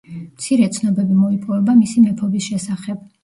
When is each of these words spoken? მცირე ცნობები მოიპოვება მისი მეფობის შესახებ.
მცირე 0.19 0.69
ცნობები 0.77 1.17
მოიპოვება 1.17 1.77
მისი 1.83 2.05
მეფობის 2.07 2.47
შესახებ. 2.49 3.05